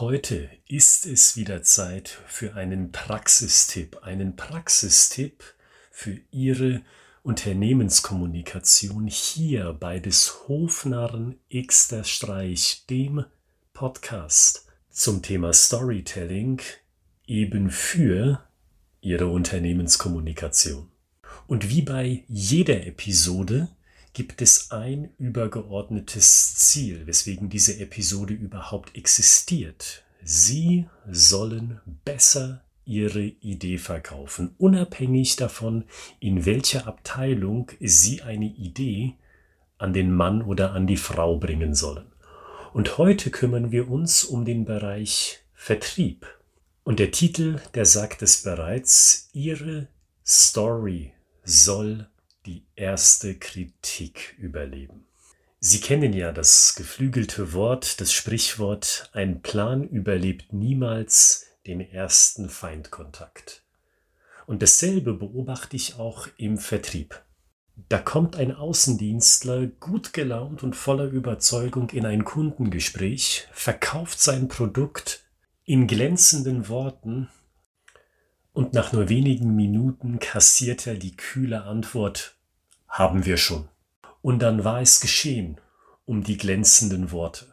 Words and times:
Heute 0.00 0.48
ist 0.66 1.04
es 1.04 1.36
wieder 1.36 1.62
Zeit 1.62 2.08
für 2.26 2.54
einen 2.54 2.90
Praxistipp, 2.90 3.98
einen 4.00 4.34
Praxistipp 4.34 5.44
für 5.90 6.18
Ihre 6.30 6.80
Unternehmenskommunikation 7.22 9.08
hier 9.08 9.74
bei 9.74 9.98
des 9.98 10.48
Hofnarren 10.48 11.38
Xter 11.54 12.04
Streich, 12.04 12.86
dem 12.88 13.26
Podcast 13.74 14.64
zum 14.88 15.20
Thema 15.20 15.52
Storytelling 15.52 16.62
eben 17.26 17.68
für 17.68 18.42
Ihre 19.02 19.26
Unternehmenskommunikation. 19.26 20.88
Und 21.46 21.68
wie 21.68 21.82
bei 21.82 22.24
jeder 22.26 22.86
Episode 22.86 23.68
gibt 24.12 24.42
es 24.42 24.70
ein 24.70 25.10
übergeordnetes 25.18 26.56
Ziel, 26.56 27.06
weswegen 27.06 27.48
diese 27.48 27.78
Episode 27.78 28.34
überhaupt 28.34 28.96
existiert. 28.96 30.04
Sie 30.22 30.86
sollen 31.08 31.80
besser 32.04 32.62
ihre 32.84 33.22
Idee 33.22 33.78
verkaufen, 33.78 34.54
unabhängig 34.58 35.36
davon, 35.36 35.84
in 36.18 36.44
welcher 36.44 36.86
Abteilung 36.86 37.70
sie 37.80 38.22
eine 38.22 38.46
Idee 38.46 39.14
an 39.78 39.92
den 39.92 40.12
Mann 40.12 40.42
oder 40.42 40.72
an 40.72 40.86
die 40.86 40.96
Frau 40.96 41.38
bringen 41.38 41.74
sollen. 41.74 42.12
Und 42.72 42.98
heute 42.98 43.30
kümmern 43.30 43.70
wir 43.72 43.88
uns 43.88 44.24
um 44.24 44.44
den 44.44 44.64
Bereich 44.64 45.40
Vertrieb. 45.54 46.26
Und 46.84 46.98
der 46.98 47.10
Titel, 47.10 47.60
der 47.74 47.84
sagt 47.84 48.22
es 48.22 48.42
bereits, 48.42 49.28
Ihre 49.32 49.88
Story 50.24 51.12
soll 51.44 52.08
die 52.46 52.64
erste 52.74 53.34
Kritik 53.34 54.36
überleben. 54.38 55.06
Sie 55.58 55.80
kennen 55.80 56.14
ja 56.14 56.32
das 56.32 56.74
geflügelte 56.74 57.52
Wort, 57.52 58.00
das 58.00 58.12
Sprichwort, 58.12 59.10
ein 59.12 59.42
Plan 59.42 59.84
überlebt 59.84 60.52
niemals 60.52 61.46
den 61.66 61.80
ersten 61.80 62.48
Feindkontakt. 62.48 63.62
Und 64.46 64.62
dasselbe 64.62 65.12
beobachte 65.12 65.76
ich 65.76 65.96
auch 65.96 66.28
im 66.38 66.56
Vertrieb. 66.56 67.22
Da 67.88 67.98
kommt 67.98 68.36
ein 68.36 68.54
Außendienstler 68.54 69.66
gut 69.66 70.12
gelaunt 70.12 70.62
und 70.62 70.76
voller 70.76 71.06
Überzeugung 71.06 71.90
in 71.90 72.06
ein 72.06 72.24
Kundengespräch, 72.24 73.46
verkauft 73.52 74.20
sein 74.20 74.48
Produkt 74.48 75.24
in 75.64 75.86
glänzenden 75.86 76.68
Worten 76.68 77.28
und 78.60 78.74
nach 78.74 78.92
nur 78.92 79.08
wenigen 79.08 79.56
Minuten 79.56 80.18
kassiert 80.18 80.86
er 80.86 80.94
die 80.94 81.16
kühle 81.16 81.62
Antwort, 81.62 82.36
haben 82.88 83.24
wir 83.24 83.38
schon. 83.38 83.68
Und 84.20 84.40
dann 84.40 84.64
war 84.64 84.82
es 84.82 85.00
geschehen 85.00 85.58
um 86.04 86.22
die 86.24 86.36
glänzenden 86.36 87.10
Worte, 87.10 87.46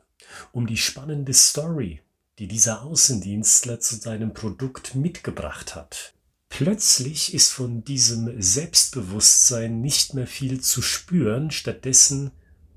um 0.52 0.68
die 0.68 0.76
spannende 0.76 1.34
Story, 1.34 2.02
die 2.40 2.50
dieser 2.50 2.82
Außendienstler 2.82 3.80
zu 3.80 3.96
seinem 3.96 4.34
Produkt 4.34 4.96
mitgebracht 4.96 5.76
hat. 5.76 6.14
Plötzlich 6.50 7.34
ist 7.34 7.54
von 7.54 7.86
diesem 7.86 8.42
Selbstbewusstsein 8.42 9.80
nicht 9.80 10.14
mehr 10.14 10.28
viel 10.28 10.60
zu 10.60 10.82
spüren, 10.82 11.52
stattdessen 11.52 12.32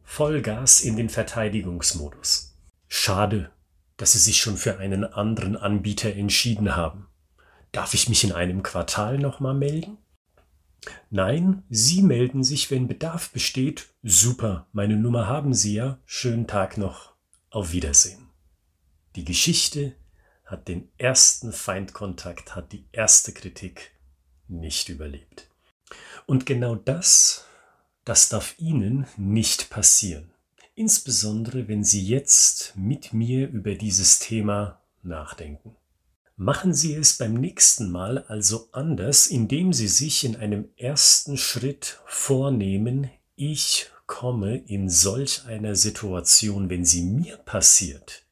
Vollgas 0.05 0.83
in 0.83 0.95
den 0.95 1.09
Verteidigungsmodus. 1.09 2.55
Schade, 2.87 3.51
dass 3.97 4.13
Sie 4.13 4.21
sich 4.21 4.37
schon 4.37 4.57
für 4.57 4.79
einen 4.79 5.03
anderen 5.03 5.57
Anbieter 5.57 6.15
entschieden 6.15 6.77
haben. 6.77 7.09
Darf 7.73 7.95
ich 7.95 8.09
mich 8.09 8.25
in 8.25 8.33
einem 8.33 8.63
Quartal 8.63 9.19
nochmal 9.19 9.55
melden? 9.55 9.99
Nein, 11.11 11.63
Sie 11.69 12.03
melden 12.03 12.43
sich, 12.43 12.71
wenn 12.71 12.89
Bedarf 12.89 13.31
besteht. 13.31 13.89
Super, 14.03 14.67
meine 14.73 14.97
Nummer 14.97 15.27
haben 15.27 15.55
Sie 15.55 15.75
ja. 15.75 15.99
Schönen 16.07 16.47
Tag 16.47 16.79
noch. 16.79 17.13
Auf 17.51 17.73
Wiedersehen. 17.73 18.29
Die 19.17 19.25
Geschichte 19.25 19.95
hat 20.45 20.69
den 20.69 20.89
ersten 20.99 21.53
Feindkontakt, 21.53 22.55
hat 22.57 22.73
die 22.73 22.87
erste 22.93 23.33
Kritik 23.33 23.93
nicht 24.49 24.89
überlebt. 24.89 25.49
Und 26.27 26.47
genau 26.47 26.75
das, 26.75 27.45
das 28.05 28.29
darf 28.29 28.59
Ihnen 28.59 29.07
nicht 29.17 29.71
passieren. 29.71 30.33
Insbesondere, 30.75 31.69
wenn 31.69 31.85
Sie 31.85 32.05
jetzt 32.05 32.75
mit 32.77 33.13
mir 33.13 33.49
über 33.49 33.75
dieses 33.75 34.19
Thema 34.19 34.81
nachdenken. 35.03 35.77
Machen 36.43 36.73
Sie 36.73 36.95
es 36.95 37.19
beim 37.19 37.35
nächsten 37.35 37.91
Mal 37.91 38.25
also 38.27 38.71
anders, 38.73 39.27
indem 39.27 39.75
Sie 39.75 39.89
sich 39.89 40.25
in 40.25 40.37
einem 40.37 40.71
ersten 40.79 41.37
Schritt 41.37 42.01
vornehmen, 42.07 43.11
ich 43.37 43.91
komme 44.07 44.57
in 44.57 44.89
solch 44.89 45.45
einer 45.45 45.75
Situation, 45.75 46.71
wenn 46.71 46.87
sie 46.87 47.03
mir 47.03 47.37
passiert, 47.37 48.23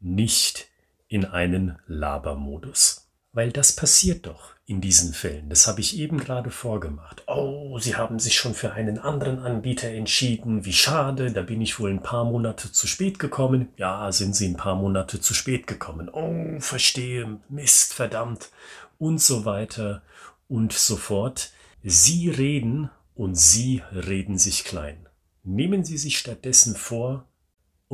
nicht 0.00 0.68
in 1.06 1.26
einen 1.26 1.78
Labermodus. 1.86 3.03
Weil 3.34 3.50
das 3.50 3.72
passiert 3.72 4.26
doch 4.26 4.54
in 4.64 4.80
diesen 4.80 5.12
Fällen. 5.12 5.50
Das 5.50 5.66
habe 5.66 5.80
ich 5.80 5.98
eben 5.98 6.18
gerade 6.18 6.50
vorgemacht. 6.50 7.24
Oh, 7.26 7.78
Sie 7.80 7.96
haben 7.96 8.20
sich 8.20 8.36
schon 8.36 8.54
für 8.54 8.72
einen 8.72 8.98
anderen 8.98 9.40
Anbieter 9.40 9.88
entschieden. 9.88 10.64
Wie 10.64 10.72
schade, 10.72 11.32
da 11.32 11.42
bin 11.42 11.60
ich 11.60 11.80
wohl 11.80 11.90
ein 11.90 12.02
paar 12.02 12.24
Monate 12.24 12.70
zu 12.70 12.86
spät 12.86 13.18
gekommen. 13.18 13.68
Ja, 13.76 14.10
sind 14.12 14.36
Sie 14.36 14.46
ein 14.46 14.56
paar 14.56 14.76
Monate 14.76 15.20
zu 15.20 15.34
spät 15.34 15.66
gekommen. 15.66 16.08
Oh, 16.08 16.60
verstehe, 16.60 17.40
Mist, 17.48 17.92
verdammt. 17.92 18.50
Und 18.98 19.20
so 19.20 19.44
weiter 19.44 20.02
und 20.46 20.72
so 20.72 20.96
fort. 20.96 21.50
Sie 21.82 22.30
reden 22.30 22.88
und 23.16 23.36
Sie 23.36 23.82
reden 23.92 24.38
sich 24.38 24.62
klein. 24.62 25.08
Nehmen 25.42 25.84
Sie 25.84 25.98
sich 25.98 26.18
stattdessen 26.18 26.76
vor, 26.76 27.26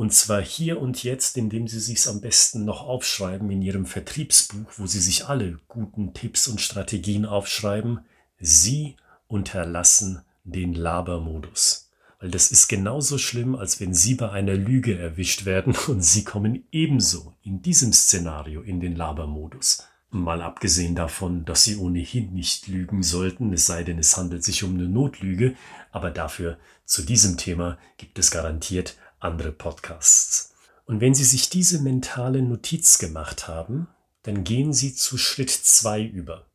und 0.01 0.11
zwar 0.11 0.41
hier 0.41 0.81
und 0.81 1.03
jetzt, 1.03 1.37
indem 1.37 1.67
Sie 1.67 1.79
sich 1.79 2.07
am 2.07 2.21
besten 2.21 2.65
noch 2.65 2.81
aufschreiben 2.81 3.51
in 3.51 3.61
Ihrem 3.61 3.85
Vertriebsbuch, 3.85 4.65
wo 4.77 4.87
Sie 4.87 4.99
sich 4.99 5.27
alle 5.27 5.59
guten 5.67 6.15
Tipps 6.15 6.47
und 6.47 6.59
Strategien 6.59 7.23
aufschreiben. 7.23 7.99
Sie 8.39 8.95
unterlassen 9.27 10.23
den 10.43 10.73
Labermodus. 10.73 11.91
Weil 12.19 12.31
das 12.31 12.49
ist 12.49 12.67
genauso 12.67 13.19
schlimm, 13.19 13.53
als 13.53 13.79
wenn 13.79 13.93
Sie 13.93 14.15
bei 14.15 14.31
einer 14.31 14.55
Lüge 14.55 14.97
erwischt 14.97 15.45
werden 15.45 15.75
und 15.87 16.01
Sie 16.01 16.23
kommen 16.23 16.65
ebenso 16.71 17.35
in 17.43 17.61
diesem 17.61 17.93
Szenario 17.93 18.63
in 18.63 18.79
den 18.79 18.95
Labermodus. 18.95 19.85
Mal 20.09 20.41
abgesehen 20.41 20.95
davon, 20.95 21.45
dass 21.45 21.63
Sie 21.63 21.77
ohnehin 21.77 22.33
nicht 22.33 22.67
lügen 22.67 23.03
sollten, 23.03 23.53
es 23.53 23.67
sei 23.67 23.83
denn, 23.83 23.99
es 23.99 24.17
handelt 24.17 24.43
sich 24.43 24.63
um 24.63 24.73
eine 24.73 24.89
Notlüge, 24.89 25.53
aber 25.91 26.09
dafür 26.09 26.57
zu 26.85 27.03
diesem 27.03 27.37
Thema 27.37 27.77
gibt 27.97 28.17
es 28.17 28.31
garantiert 28.31 28.95
andere 29.21 29.51
Podcasts. 29.51 30.53
Und 30.85 30.99
wenn 30.99 31.13
Sie 31.13 31.23
sich 31.23 31.49
diese 31.49 31.79
mentale 31.79 32.41
Notiz 32.41 32.97
gemacht 32.97 33.47
haben, 33.47 33.87
dann 34.23 34.43
gehen 34.43 34.73
Sie 34.73 34.93
zu 34.93 35.17
Schritt 35.17 35.49
zwei 35.49 36.01
über. 36.01 36.47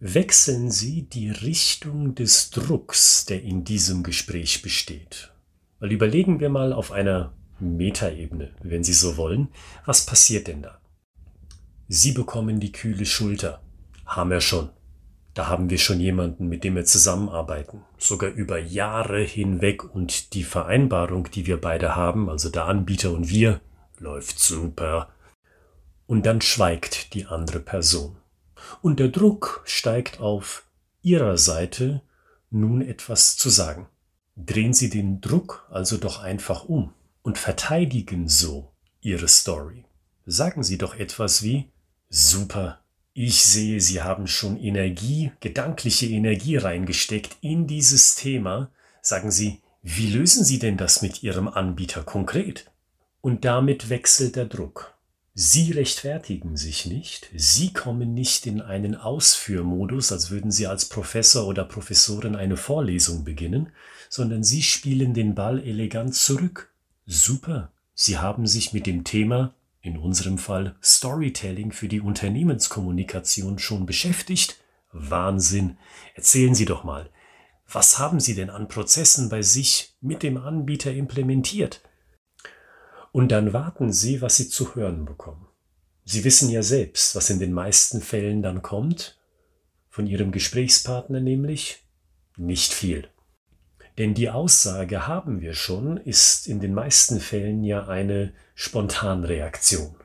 Wechseln 0.00 0.70
Sie 0.70 1.02
die 1.02 1.30
Richtung 1.30 2.14
des 2.14 2.50
Drucks, 2.50 3.24
der 3.24 3.42
in 3.42 3.64
diesem 3.64 4.02
Gespräch 4.02 4.62
besteht. 4.62 5.32
Weil 5.78 5.92
überlegen 5.92 6.40
wir 6.40 6.48
mal 6.48 6.72
auf 6.72 6.92
einer 6.92 7.32
Metaebene, 7.58 8.54
wenn 8.62 8.84
Sie 8.84 8.92
so 8.92 9.16
wollen, 9.16 9.48
was 9.84 10.06
passiert 10.06 10.48
denn 10.48 10.62
da? 10.62 10.80
Sie 11.88 12.12
bekommen 12.12 12.60
die 12.60 12.72
kühle 12.72 13.06
Schulter. 13.06 13.62
Haben 14.06 14.30
wir 14.30 14.40
schon. 14.40 14.70
Da 15.34 15.48
haben 15.48 15.70
wir 15.70 15.78
schon 15.78 15.98
jemanden, 15.98 16.48
mit 16.48 16.62
dem 16.62 16.74
wir 16.74 16.84
zusammenarbeiten, 16.84 17.82
sogar 17.96 18.30
über 18.30 18.58
Jahre 18.58 19.22
hinweg 19.22 19.94
und 19.94 20.34
die 20.34 20.44
Vereinbarung, 20.44 21.30
die 21.30 21.46
wir 21.46 21.58
beide 21.58 21.96
haben, 21.96 22.28
also 22.28 22.50
der 22.50 22.66
Anbieter 22.66 23.12
und 23.12 23.30
wir, 23.30 23.60
läuft 23.98 24.38
super. 24.38 25.08
Und 26.06 26.26
dann 26.26 26.42
schweigt 26.42 27.14
die 27.14 27.26
andere 27.26 27.60
Person. 27.60 28.16
Und 28.82 29.00
der 29.00 29.08
Druck 29.08 29.62
steigt 29.64 30.20
auf 30.20 30.64
ihrer 31.00 31.38
Seite, 31.38 32.02
nun 32.50 32.82
etwas 32.82 33.36
zu 33.38 33.48
sagen. 33.48 33.88
Drehen 34.36 34.74
Sie 34.74 34.90
den 34.90 35.20
Druck 35.20 35.66
also 35.70 35.96
doch 35.96 36.22
einfach 36.22 36.64
um 36.64 36.92
und 37.22 37.38
verteidigen 37.38 38.28
so 38.28 38.72
Ihre 39.00 39.28
Story. 39.28 39.84
Sagen 40.26 40.62
Sie 40.62 40.78
doch 40.78 40.94
etwas 40.94 41.42
wie, 41.42 41.70
super, 42.08 42.81
ich 43.14 43.44
sehe, 43.44 43.80
Sie 43.80 44.02
haben 44.02 44.26
schon 44.26 44.58
Energie, 44.58 45.32
gedankliche 45.40 46.06
Energie 46.06 46.56
reingesteckt 46.56 47.36
in 47.40 47.66
dieses 47.66 48.14
Thema. 48.14 48.70
Sagen 49.02 49.30
Sie, 49.30 49.60
wie 49.82 50.10
lösen 50.10 50.44
Sie 50.44 50.58
denn 50.58 50.76
das 50.76 51.02
mit 51.02 51.22
Ihrem 51.22 51.48
Anbieter 51.48 52.04
konkret? 52.04 52.70
Und 53.20 53.44
damit 53.44 53.90
wechselt 53.90 54.36
der 54.36 54.46
Druck. 54.46 54.94
Sie 55.34 55.72
rechtfertigen 55.72 56.56
sich 56.56 56.84
nicht, 56.84 57.30
Sie 57.34 57.72
kommen 57.72 58.12
nicht 58.12 58.46
in 58.46 58.60
einen 58.60 58.94
Ausführmodus, 58.94 60.12
als 60.12 60.30
würden 60.30 60.50
Sie 60.50 60.66
als 60.66 60.86
Professor 60.86 61.46
oder 61.46 61.64
Professorin 61.64 62.36
eine 62.36 62.58
Vorlesung 62.58 63.24
beginnen, 63.24 63.70
sondern 64.10 64.44
Sie 64.44 64.62
spielen 64.62 65.14
den 65.14 65.34
Ball 65.34 65.58
elegant 65.58 66.14
zurück. 66.14 66.70
Super, 67.06 67.72
Sie 67.94 68.18
haben 68.18 68.46
sich 68.46 68.74
mit 68.74 68.86
dem 68.86 69.04
Thema 69.04 69.54
in 69.82 69.98
unserem 69.98 70.38
Fall 70.38 70.76
Storytelling 70.82 71.72
für 71.72 71.88
die 71.88 72.00
Unternehmenskommunikation 72.00 73.58
schon 73.58 73.84
beschäftigt? 73.84 74.62
Wahnsinn. 74.92 75.76
Erzählen 76.14 76.54
Sie 76.54 76.64
doch 76.64 76.84
mal, 76.84 77.10
was 77.70 77.98
haben 77.98 78.20
Sie 78.20 78.34
denn 78.34 78.50
an 78.50 78.68
Prozessen 78.68 79.28
bei 79.28 79.42
sich 79.42 79.96
mit 80.00 80.22
dem 80.22 80.36
Anbieter 80.36 80.92
implementiert? 80.92 81.80
Und 83.10 83.32
dann 83.32 83.52
warten 83.52 83.92
Sie, 83.92 84.22
was 84.22 84.36
Sie 84.36 84.48
zu 84.48 84.74
hören 84.74 85.04
bekommen. 85.04 85.46
Sie 86.04 86.24
wissen 86.24 86.48
ja 86.48 86.62
selbst, 86.62 87.14
was 87.14 87.30
in 87.30 87.38
den 87.38 87.52
meisten 87.52 88.00
Fällen 88.00 88.42
dann 88.42 88.62
kommt, 88.62 89.20
von 89.88 90.06
Ihrem 90.06 90.32
Gesprächspartner 90.32 91.20
nämlich 91.20 91.84
nicht 92.36 92.72
viel. 92.72 93.08
Denn 93.98 94.14
die 94.14 94.30
Aussage 94.30 95.06
haben 95.06 95.40
wir 95.40 95.54
schon 95.54 95.98
ist 95.98 96.46
in 96.46 96.60
den 96.60 96.72
meisten 96.72 97.20
Fällen 97.20 97.62
ja 97.62 97.88
eine 97.88 98.32
Spontanreaktion. 98.54 99.96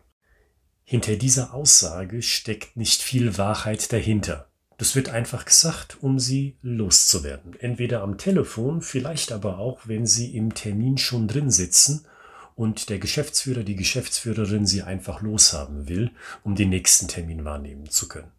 Hinter 0.84 1.16
dieser 1.16 1.54
Aussage 1.54 2.22
steckt 2.22 2.78
nicht 2.78 3.02
viel 3.02 3.38
Wahrheit 3.38 3.92
dahinter. 3.92 4.50
Das 4.78 4.96
wird 4.96 5.10
einfach 5.10 5.46
gesagt, 5.46 5.98
um 6.02 6.20
sie 6.20 6.58
loszuwerden. 6.62 7.60
Entweder 7.60 8.04
am 8.04 8.18
Telefon, 8.18 8.82
vielleicht 8.82 9.32
aber 9.32 9.58
auch, 9.58 9.88
wenn 9.88 10.06
sie 10.06 10.36
im 10.36 10.54
Termin 10.54 10.98
schon 10.98 11.28
drin 11.28 11.50
sitzen 11.50 12.06
und 12.56 12.90
der 12.90 13.00
Geschäftsführer, 13.00 13.64
die 13.64 13.76
Geschäftsführerin 13.76 14.66
sie 14.66 14.84
einfach 14.84 15.22
loshaben 15.22 15.90
will, 15.90 16.12
um 16.44 16.56
den 16.56 16.70
nächsten 16.70 17.08
Termin 17.08 17.44
wahrnehmen 17.44 17.90
zu 17.90 18.08
können. 18.08 18.32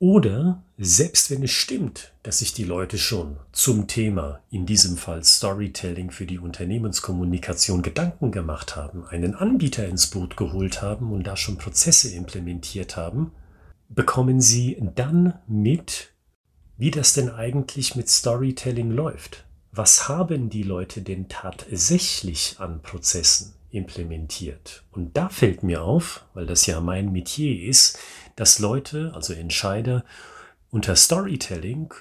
Oder 0.00 0.62
selbst 0.76 1.28
wenn 1.28 1.42
es 1.42 1.50
stimmt, 1.50 2.12
dass 2.22 2.38
sich 2.38 2.52
die 2.52 2.62
Leute 2.62 2.98
schon 2.98 3.36
zum 3.50 3.88
Thema, 3.88 4.40
in 4.48 4.64
diesem 4.64 4.96
Fall 4.96 5.24
Storytelling 5.24 6.12
für 6.12 6.24
die 6.24 6.38
Unternehmenskommunikation 6.38 7.82
Gedanken 7.82 8.30
gemacht 8.30 8.76
haben, 8.76 9.04
einen 9.04 9.34
Anbieter 9.34 9.88
ins 9.88 10.06
Boot 10.06 10.36
geholt 10.36 10.82
haben 10.82 11.10
und 11.10 11.26
da 11.26 11.36
schon 11.36 11.58
Prozesse 11.58 12.14
implementiert 12.14 12.96
haben, 12.96 13.32
bekommen 13.88 14.40
sie 14.40 14.80
dann 14.94 15.34
mit, 15.48 16.10
wie 16.76 16.92
das 16.92 17.14
denn 17.14 17.30
eigentlich 17.30 17.96
mit 17.96 18.08
Storytelling 18.08 18.92
läuft. 18.92 19.46
Was 19.72 20.08
haben 20.08 20.48
die 20.48 20.62
Leute 20.62 21.02
denn 21.02 21.28
tatsächlich 21.28 22.56
an 22.58 22.82
Prozessen 22.82 23.54
implementiert? 23.70 24.84
Und 24.92 25.16
da 25.16 25.28
fällt 25.28 25.64
mir 25.64 25.82
auf, 25.82 26.24
weil 26.34 26.46
das 26.46 26.66
ja 26.66 26.80
mein 26.80 27.10
Metier 27.10 27.68
ist, 27.68 27.98
dass 28.38 28.60
Leute, 28.60 29.10
also 29.14 29.32
Entscheider, 29.32 30.04
unter 30.70 30.94
Storytelling 30.94 31.92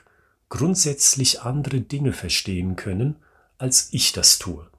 grundsätzlich 0.50 1.42
andere 1.42 1.82
Dinge 1.82 2.14
verstehen 2.14 2.76
können, 2.76 3.16
als 3.58 3.90
ich 3.92 4.12
das 4.12 4.38
tue. 4.38 4.70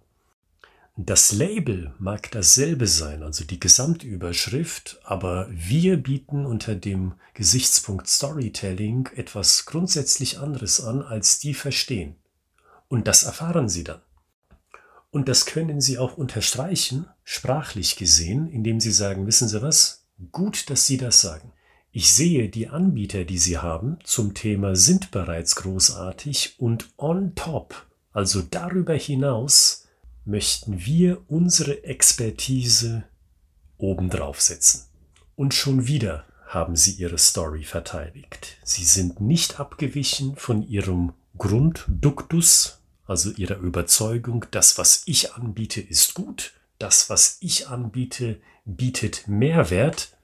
Das 0.97 1.33
Label 1.33 1.95
mag 1.99 2.31
dasselbe 2.31 2.87
sein, 2.87 3.25
also 3.25 3.45
die 3.45 3.59
Gesamtüberschrift, 3.59 5.01
aber 5.03 5.49
wir 5.51 5.97
bieten 5.97 6.47
unter 6.47 6.77
dem 6.77 7.15
Gesichtspunkt 7.35 8.09
Storytelling 8.09 9.09
etwas 9.17 9.67
grundsätzlich 9.67 10.39
anderes 10.39 10.81
an, 10.81 11.03
als 11.03 11.41
die 11.41 11.55
verstehen. 11.55 12.15
Und 12.87 13.09
das 13.09 13.25
erfahren 13.25 13.69
sie 13.69 13.83
dann. 13.83 14.01
Und 15.11 15.29
das 15.29 15.45
können 15.45 15.81
sie 15.81 15.99
auch 15.99 16.17
unterstreichen, 16.17 17.07
sprachlich 17.25 17.97
gesehen, 17.97 18.49
indem 18.49 18.79
sie 18.79 18.93
sagen, 18.93 19.27
wissen 19.27 19.49
Sie 19.49 19.61
was, 19.61 20.08
Gut, 20.33 20.69
dass 20.71 20.87
Sie 20.87 20.97
das 20.97 21.21
sagen. 21.21 21.53
Ich 21.93 22.13
sehe, 22.13 22.49
die 22.49 22.69
Anbieter, 22.69 23.25
die 23.25 23.39
Sie 23.39 23.59
haben 23.59 23.99
zum 24.05 24.35
Thema 24.35 24.77
sind 24.77 25.11
bereits 25.11 25.57
großartig 25.57 26.57
und 26.59 26.91
on 26.97 27.35
top, 27.35 27.87
also 28.13 28.43
darüber 28.43 28.95
hinaus, 28.95 29.87
möchten 30.25 30.85
wir 30.85 31.23
unsere 31.29 31.85
Expertise 31.85 33.05
obendrauf 33.79 34.41
setzen. 34.41 34.85
Und 35.37 35.55
schon 35.55 35.87
wieder 35.87 36.25
haben 36.47 36.77
Sie 36.77 36.93
Ihre 36.93 37.19
Story 37.19 37.65
verteidigt. 37.65 38.59
Sie 38.65 38.85
sind 38.85 39.21
nicht 39.21 39.61
abgewichen 39.61 40.37
von 40.37 40.63
Ihrem 40.63 41.13
Grundduktus, 41.37 42.81
also 43.07 43.31
Ihrer 43.31 43.59
Überzeugung, 43.59 44.45
das, 44.51 44.77
was 44.77 45.03
ich 45.07 45.35
anbiete, 45.35 45.81
ist 45.81 46.15
gut, 46.15 46.53
das, 46.79 47.11
was 47.11 47.39
ich 47.41 47.69
anbiete, 47.69 48.41
bietet 48.65 49.29
Mehrwert, 49.29 50.17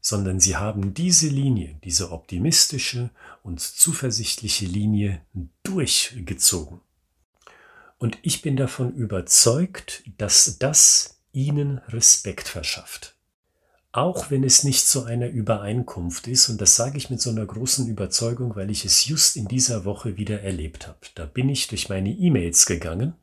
sondern 0.00 0.38
sie 0.38 0.56
haben 0.56 0.92
diese 0.92 1.28
Linie, 1.28 1.76
diese 1.82 2.12
optimistische 2.12 3.10
und 3.42 3.60
zuversichtliche 3.60 4.66
Linie 4.66 5.22
durchgezogen. 5.62 6.80
Und 7.98 8.18
ich 8.22 8.42
bin 8.42 8.56
davon 8.56 8.94
überzeugt, 8.94 10.02
dass 10.18 10.58
das 10.58 11.20
ihnen 11.32 11.78
Respekt 11.88 12.48
verschafft. 12.48 13.14
Auch 13.92 14.30
wenn 14.30 14.44
es 14.44 14.64
nicht 14.64 14.86
zu 14.86 15.04
einer 15.04 15.28
Übereinkunft 15.28 16.26
ist, 16.26 16.48
und 16.48 16.60
das 16.60 16.76
sage 16.76 16.98
ich 16.98 17.10
mit 17.10 17.20
so 17.20 17.30
einer 17.30 17.46
großen 17.46 17.86
Überzeugung, 17.86 18.56
weil 18.56 18.70
ich 18.70 18.84
es 18.84 19.06
just 19.06 19.36
in 19.36 19.46
dieser 19.46 19.84
Woche 19.84 20.16
wieder 20.16 20.42
erlebt 20.42 20.86
habe. 20.88 20.98
Da 21.14 21.24
bin 21.24 21.48
ich 21.48 21.68
durch 21.68 21.88
meine 21.88 22.10
E-Mails 22.10 22.66
gegangen 22.66 23.14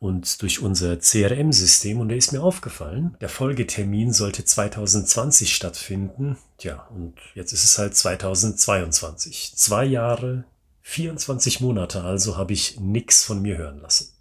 und 0.00 0.42
durch 0.42 0.62
unser 0.62 0.98
CRM-System 0.98 2.00
und 2.00 2.08
da 2.08 2.14
ist 2.14 2.32
mir 2.32 2.42
aufgefallen, 2.42 3.16
der 3.20 3.28
Folgetermin 3.28 4.12
sollte 4.12 4.44
2020 4.44 5.54
stattfinden. 5.54 6.38
Tja, 6.58 6.86
und 6.94 7.14
jetzt 7.34 7.52
ist 7.52 7.64
es 7.64 7.78
halt 7.78 7.96
2022. 7.96 9.54
Zwei 9.56 9.84
Jahre, 9.84 10.44
24 10.82 11.60
Monate 11.60 12.04
also 12.04 12.36
habe 12.36 12.52
ich 12.52 12.78
nichts 12.80 13.24
von 13.24 13.42
mir 13.42 13.58
hören 13.58 13.80
lassen. 13.80 14.12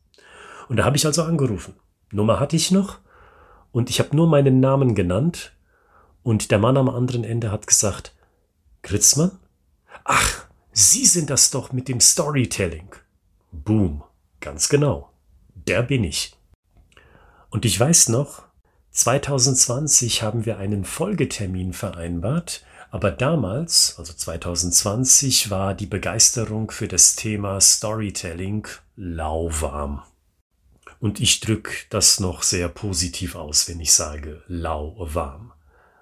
Und 0.68 0.77
da 0.77 0.86
habe 0.86 0.98
ich 0.98 1.06
also 1.06 1.24
angerufen. 1.24 1.75
Nummer 2.12 2.39
hatte 2.39 2.56
ich 2.56 2.71
noch 2.71 3.00
und 3.71 3.89
ich 3.89 4.00
habe 4.00 4.15
nur 4.15 4.27
meinen 4.27 4.60
Namen 4.60 4.95
genannt 4.95 5.53
und 6.24 6.51
der 6.51 6.60
Mann 6.60 6.77
am 6.77 6.89
anderen 6.89 7.24
Ende 7.24 7.51
hat 7.51 7.68
gesagt, 7.68 8.15
Gritzmann? 8.81 9.31
Ach, 10.03 10.45
Sie 10.71 11.06
sind 11.06 11.31
das 11.31 11.50
doch 11.50 11.71
mit 11.71 11.88
dem 11.88 12.00
Storytelling. 12.00 12.89
Boom, 13.51 14.03
ganz 14.39 14.69
genau 14.69 15.12
der 15.67 15.83
bin 15.83 16.03
ich. 16.03 16.33
Und 17.49 17.65
ich 17.65 17.79
weiß 17.79 18.09
noch, 18.09 18.43
2020 18.91 20.23
haben 20.23 20.45
wir 20.45 20.57
einen 20.57 20.85
Folgetermin 20.85 21.73
vereinbart, 21.73 22.63
aber 22.89 23.11
damals, 23.11 23.95
also 23.97 24.13
2020, 24.13 25.49
war 25.49 25.73
die 25.73 25.85
Begeisterung 25.85 26.71
für 26.71 26.87
das 26.87 27.15
Thema 27.15 27.59
Storytelling 27.61 28.67
lauwarm. 28.95 30.03
Und 30.99 31.19
ich 31.19 31.41
drücke 31.41 31.71
das 31.89 32.19
noch 32.19 32.41
sehr 32.41 32.69
positiv 32.69 33.35
aus, 33.35 33.67
wenn 33.67 33.79
ich 33.79 33.93
sage 33.93 34.41
lauwarm. 34.47 35.53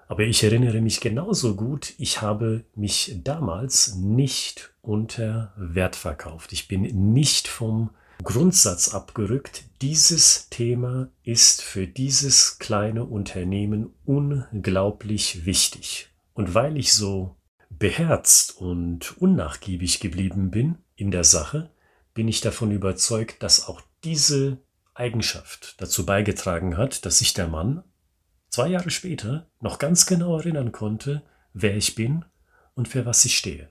Aber 0.08 0.22
ich 0.22 0.44
erinnere 0.44 0.80
mich 0.80 1.00
genauso 1.00 1.56
gut, 1.56 1.92
ich 1.98 2.22
habe 2.22 2.64
mich 2.74 3.18
damals 3.24 3.96
nicht 3.96 4.72
unter 4.80 5.52
Wert 5.56 5.96
verkauft. 5.96 6.52
Ich 6.52 6.68
bin 6.68 6.82
nicht 7.12 7.48
vom 7.48 7.90
Grundsatz 8.22 8.88
abgerückt, 8.88 9.64
dieses 9.82 10.48
Thema 10.48 11.08
ist 11.22 11.62
für 11.62 11.86
dieses 11.86 12.58
kleine 12.58 13.04
Unternehmen 13.04 13.94
unglaublich 14.04 15.44
wichtig. 15.44 16.08
Und 16.34 16.54
weil 16.54 16.76
ich 16.76 16.92
so 16.92 17.36
beherzt 17.70 18.56
und 18.56 19.16
unnachgiebig 19.18 20.00
geblieben 20.00 20.50
bin 20.50 20.78
in 20.96 21.10
der 21.10 21.24
Sache, 21.24 21.70
bin 22.14 22.28
ich 22.28 22.40
davon 22.40 22.70
überzeugt, 22.70 23.42
dass 23.42 23.68
auch 23.68 23.82
diese 24.02 24.58
Eigenschaft 24.94 25.80
dazu 25.80 26.06
beigetragen 26.06 26.76
hat, 26.76 27.04
dass 27.04 27.18
sich 27.18 27.34
der 27.34 27.48
Mann 27.48 27.84
zwei 28.48 28.68
Jahre 28.68 28.90
später 28.90 29.46
noch 29.60 29.78
ganz 29.78 30.06
genau 30.06 30.38
erinnern 30.38 30.72
konnte, 30.72 31.22
wer 31.52 31.76
ich 31.76 31.94
bin 31.94 32.24
und 32.74 32.88
für 32.88 33.04
was 33.04 33.24
ich 33.26 33.36
stehe. 33.36 33.68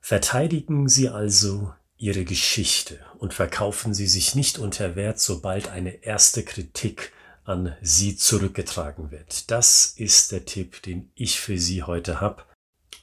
Verteidigen 0.00 0.88
Sie 0.88 1.08
also 1.08 1.72
ihre 2.00 2.24
Geschichte 2.24 2.98
und 3.18 3.34
verkaufen 3.34 3.94
sie 3.94 4.06
sich 4.06 4.34
nicht 4.34 4.58
unter 4.58 4.96
Wert, 4.96 5.20
sobald 5.20 5.68
eine 5.68 6.02
erste 6.02 6.42
Kritik 6.42 7.12
an 7.44 7.76
sie 7.82 8.16
zurückgetragen 8.16 9.10
wird. 9.10 9.50
Das 9.50 9.86
ist 9.96 10.32
der 10.32 10.44
Tipp, 10.44 10.82
den 10.82 11.10
ich 11.14 11.40
für 11.40 11.58
Sie 11.58 11.82
heute 11.82 12.20
habe, 12.20 12.44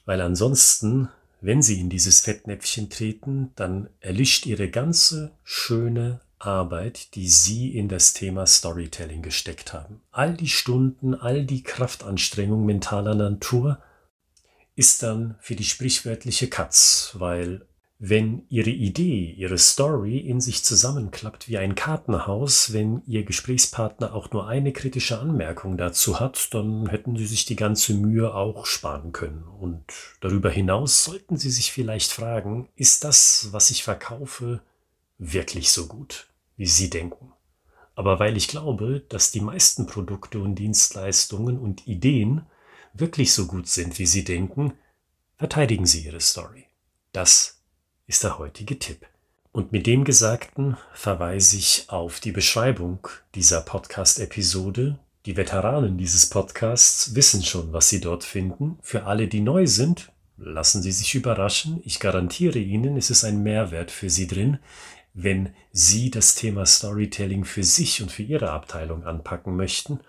weil 0.04 0.20
ansonsten, 0.20 1.08
wenn 1.40 1.62
Sie 1.62 1.80
in 1.80 1.90
dieses 1.90 2.20
Fettnäpfchen 2.20 2.90
treten, 2.90 3.52
dann 3.56 3.88
erlischt 4.00 4.46
Ihre 4.46 4.70
ganze 4.70 5.32
schöne 5.44 6.20
Arbeit, 6.38 7.14
die 7.14 7.28
Sie 7.28 7.76
in 7.76 7.88
das 7.88 8.14
Thema 8.14 8.46
Storytelling 8.46 9.22
gesteckt 9.22 9.72
haben. 9.72 10.00
All 10.10 10.34
die 10.34 10.48
Stunden, 10.48 11.14
all 11.14 11.44
die 11.44 11.62
Kraftanstrengung 11.62 12.64
mentaler 12.64 13.14
Natur 13.14 13.82
ist 14.76 15.02
dann 15.02 15.36
für 15.40 15.56
die 15.56 15.64
sprichwörtliche 15.64 16.48
Katz, 16.48 17.10
weil 17.14 17.66
wenn 18.00 18.44
Ihre 18.48 18.70
Idee, 18.70 19.32
Ihre 19.36 19.58
Story 19.58 20.18
in 20.18 20.40
sich 20.40 20.64
zusammenklappt 20.64 21.48
wie 21.48 21.58
ein 21.58 21.74
Kartenhaus, 21.74 22.72
wenn 22.72 23.02
Ihr 23.06 23.24
Gesprächspartner 23.24 24.14
auch 24.14 24.30
nur 24.30 24.46
eine 24.46 24.72
kritische 24.72 25.18
Anmerkung 25.18 25.76
dazu 25.76 26.20
hat, 26.20 26.54
dann 26.54 26.88
hätten 26.88 27.16
Sie 27.16 27.26
sich 27.26 27.44
die 27.44 27.56
ganze 27.56 27.94
Mühe 27.94 28.34
auch 28.34 28.66
sparen 28.66 29.10
können. 29.10 29.42
Und 29.42 29.82
darüber 30.20 30.48
hinaus 30.48 31.02
sollten 31.02 31.36
Sie 31.36 31.50
sich 31.50 31.72
vielleicht 31.72 32.12
fragen, 32.12 32.68
ist 32.76 33.02
das, 33.02 33.48
was 33.50 33.70
ich 33.70 33.82
verkaufe, 33.82 34.60
wirklich 35.18 35.72
so 35.72 35.88
gut, 35.88 36.28
wie 36.56 36.66
Sie 36.66 36.90
denken? 36.90 37.32
Aber 37.96 38.20
weil 38.20 38.36
ich 38.36 38.46
glaube, 38.46 39.02
dass 39.08 39.32
die 39.32 39.40
meisten 39.40 39.86
Produkte 39.86 40.38
und 40.38 40.54
Dienstleistungen 40.54 41.58
und 41.58 41.88
Ideen 41.88 42.46
wirklich 42.94 43.32
so 43.32 43.48
gut 43.48 43.66
sind, 43.66 43.98
wie 43.98 44.06
Sie 44.06 44.22
denken, 44.22 44.74
verteidigen 45.36 45.84
Sie 45.84 46.04
Ihre 46.04 46.20
Story. 46.20 46.66
Das 47.10 47.57
ist 48.08 48.24
der 48.24 48.38
heutige 48.38 48.78
Tipp. 48.78 49.06
Und 49.52 49.70
mit 49.70 49.86
dem 49.86 50.04
Gesagten 50.04 50.76
verweise 50.92 51.56
ich 51.56 51.84
auf 51.88 52.20
die 52.20 52.32
Beschreibung 52.32 53.06
dieser 53.34 53.60
Podcast-Episode. 53.60 54.98
Die 55.26 55.36
Veteranen 55.36 55.98
dieses 55.98 56.26
Podcasts 56.26 57.14
wissen 57.14 57.42
schon, 57.42 57.72
was 57.72 57.88
sie 57.88 58.00
dort 58.00 58.24
finden. 58.24 58.78
Für 58.82 59.04
alle, 59.04 59.28
die 59.28 59.40
neu 59.40 59.66
sind, 59.66 60.10
lassen 60.38 60.82
Sie 60.82 60.92
sich 60.92 61.14
überraschen. 61.14 61.82
Ich 61.84 62.00
garantiere 62.00 62.58
Ihnen, 62.58 62.96
es 62.96 63.10
ist 63.10 63.24
ein 63.24 63.42
Mehrwert 63.42 63.90
für 63.90 64.08
Sie 64.08 64.26
drin, 64.26 64.58
wenn 65.12 65.54
Sie 65.72 66.10
das 66.10 66.34
Thema 66.34 66.64
Storytelling 66.64 67.44
für 67.44 67.64
sich 67.64 68.00
und 68.00 68.10
für 68.10 68.22
Ihre 68.22 68.50
Abteilung 68.50 69.04
anpacken 69.04 69.56
möchten. 69.56 70.00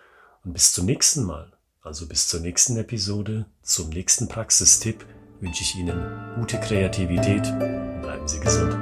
Und 0.45 0.53
bis 0.53 0.71
zum 0.71 0.85
nächsten 0.85 1.23
Mal, 1.23 1.51
also 1.81 2.07
bis 2.07 2.27
zur 2.27 2.39
nächsten 2.39 2.77
Episode, 2.77 3.45
zum 3.61 3.89
nächsten 3.89 4.27
Praxistipp, 4.27 5.05
wünsche 5.41 5.63
ich 5.63 5.75
Ihnen 5.75 6.35
gute 6.35 6.59
Kreativität. 6.59 7.43
Bleiben 8.01 8.27
Sie 8.27 8.39
gesund. 8.39 8.77